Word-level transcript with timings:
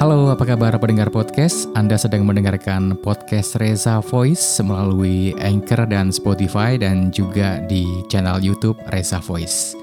Halo, 0.00 0.32
apa 0.32 0.48
kabar 0.48 0.80
pendengar 0.80 1.12
podcast? 1.12 1.68
Anda 1.76 2.00
sedang 2.00 2.24
mendengarkan 2.24 2.96
podcast 3.04 3.60
Reza 3.60 4.00
Voice 4.00 4.56
melalui 4.64 5.36
Anchor 5.36 5.84
dan 5.84 6.08
Spotify 6.08 6.80
dan 6.80 7.12
juga 7.12 7.60
di 7.68 7.84
channel 8.08 8.40
YouTube 8.40 8.80
Reza 8.96 9.20
Voice. 9.20 9.76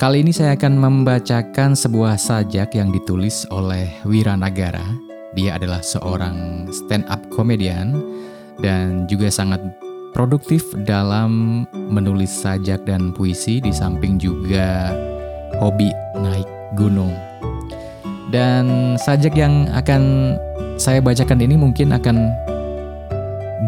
Kali 0.00 0.24
ini 0.24 0.32
saya 0.32 0.56
akan 0.56 0.80
membacakan 0.80 1.76
sebuah 1.76 2.16
sajak 2.16 2.80
yang 2.80 2.88
ditulis 2.88 3.44
oleh 3.52 3.92
Wira 4.08 4.40
Nagara. 4.40 4.88
Dia 5.36 5.60
adalah 5.60 5.84
seorang 5.84 6.72
stand-up 6.72 7.20
komedian 7.28 7.92
dan 8.64 9.04
juga 9.04 9.28
sangat 9.28 9.60
produktif 10.16 10.64
dalam 10.88 11.68
menulis 11.76 12.32
sajak 12.32 12.88
dan 12.88 13.12
puisi 13.12 13.60
di 13.60 13.68
samping 13.68 14.16
juga 14.16 14.96
hobi 15.60 15.92
naik 16.24 16.48
gunung. 16.80 17.25
Dan 18.30 18.96
sajak 18.98 19.38
yang 19.38 19.70
akan 19.70 20.34
saya 20.76 20.98
bacakan 20.98 21.38
ini 21.38 21.54
mungkin 21.54 21.94
akan 21.94 22.16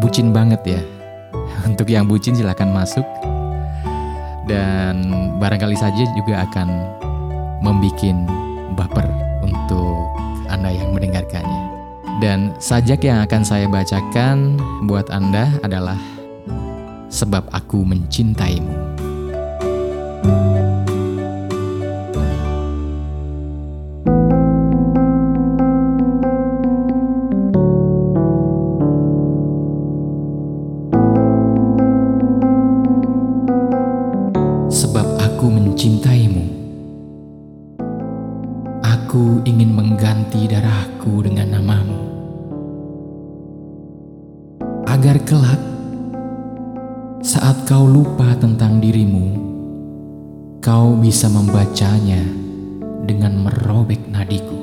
bucin 0.03 0.35
banget 0.35 0.61
ya. 0.67 0.81
Untuk 1.69 1.87
yang 1.87 2.07
bucin 2.07 2.35
silahkan 2.35 2.67
masuk. 2.67 3.05
Dan 4.49 5.13
barangkali 5.37 5.77
saja 5.77 6.03
juga 6.17 6.43
akan 6.49 6.67
membuat 7.61 8.17
baper 8.73 9.05
untuk 9.45 10.09
Anda 10.49 10.73
yang 10.73 10.89
mendengarkannya. 10.89 11.63
Dan 12.17 12.57
sajak 12.57 13.05
yang 13.05 13.21
akan 13.23 13.45
saya 13.45 13.69
bacakan 13.69 14.57
buat 14.89 15.07
Anda 15.13 15.53
adalah 15.61 15.99
Sebab 17.13 17.45
Aku 17.53 17.85
Mencintaimu. 17.85 18.73
Aku 20.19 20.58
mencintaimu. 35.79 36.43
Aku 38.83 39.39
ingin 39.47 39.71
mengganti 39.71 40.43
darahku 40.43 41.23
dengan 41.23 41.55
namamu. 41.55 42.03
Agar 44.83 45.23
kelak, 45.23 45.63
saat 47.23 47.63
kau 47.63 47.87
lupa 47.87 48.35
tentang 48.35 48.83
dirimu, 48.83 49.39
kau 50.59 50.99
bisa 50.99 51.31
membacanya 51.31 52.27
dengan 53.07 53.47
merobek 53.47 54.03
nadiku. 54.11 54.59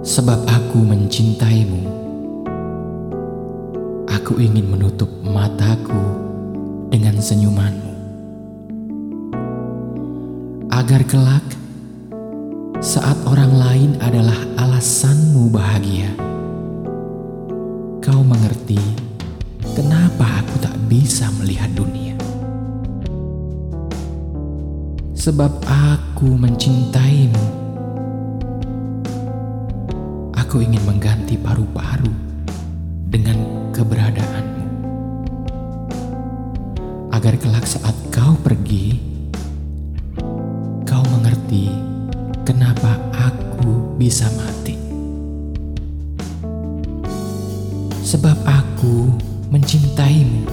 Sebab 0.00 0.48
aku 0.48 0.80
mencintaimu 0.80 2.00
Aku 4.08 4.40
ingin 4.40 4.72
menutup 4.72 5.12
mataku 5.20 6.27
dengan 6.88 7.20
senyumanmu. 7.20 7.92
Agar 10.72 11.04
kelak, 11.04 11.44
saat 12.80 13.16
orang 13.28 13.52
lain 13.52 13.90
adalah 14.00 14.36
alasanmu 14.56 15.52
bahagia, 15.52 16.08
kau 18.00 18.24
mengerti 18.24 18.80
kenapa 19.76 20.40
aku 20.44 20.56
tak 20.64 20.76
bisa 20.88 21.28
melihat 21.36 21.68
dunia. 21.76 22.16
Sebab 25.18 25.52
aku 25.68 26.40
mencintaimu. 26.40 27.44
Aku 30.40 30.64
ingin 30.64 30.80
mengganti 30.88 31.36
paru-paru 31.36 32.08
dengan 33.12 33.36
keberadaanmu. 33.76 34.47
Agar 37.18 37.34
kelak 37.34 37.66
saat 37.66 37.98
kau 38.14 38.38
pergi, 38.46 38.94
kau 40.86 41.02
mengerti 41.10 41.66
kenapa 42.46 42.94
aku 43.10 43.98
bisa 43.98 44.30
mati. 44.38 44.78
Sebab 48.06 48.38
aku 48.46 49.10
mencintaimu. 49.50 50.46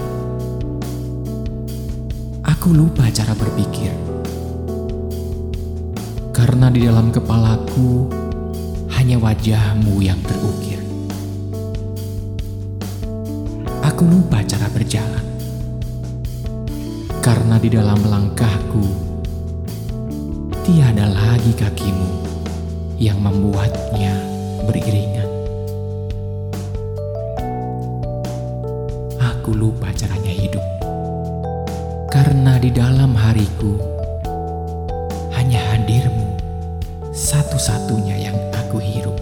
Aku 2.42 2.74
lupa 2.74 3.14
cara 3.14 3.38
berpikir. 3.38 3.94
Karena 6.34 6.66
di 6.66 6.82
dalam 6.82 7.14
kepalaku 7.14 8.10
hanya 8.98 9.22
wajahmu 9.22 10.02
yang 10.02 10.18
terukir. 10.26 10.82
Aku 13.86 14.02
lupa 14.02 14.42
cara 14.42 14.66
berjalan. 14.74 15.35
Karena 17.26 17.58
di 17.58 17.66
dalam 17.66 17.98
langkahku, 18.06 18.86
tiada 20.62 21.10
lagi 21.10 21.50
kakimu 21.58 22.22
yang 23.02 23.18
membuatnya 23.18 24.14
beriringan. 24.62 25.26
Aku 29.18 29.58
lupa 29.58 29.90
caranya 29.90 30.30
hidup. 30.30 30.62
Karena 32.14 32.62
di 32.62 32.70
dalam 32.70 33.10
hariku, 33.18 33.74
hanya 35.34 35.58
hadirmu 35.74 36.30
satu-satunya 37.10 38.30
yang 38.30 38.38
aku 38.54 38.78
hirup. 38.78 39.18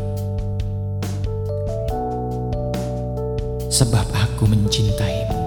sebab 3.75 4.07
aku 4.15 4.47
mencintaimu. 4.47 5.44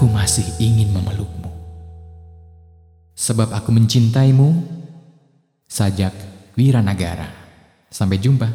Aku 0.00 0.08
masih 0.08 0.48
ingin 0.56 0.96
memelukmu. 0.96 1.52
Sebab 3.12 3.52
aku 3.52 3.68
mencintaimu, 3.68 4.48
sajak 5.68 6.16
Wiranagara. 6.56 7.28
Sampai 7.92 8.16
jumpa. 8.16 8.48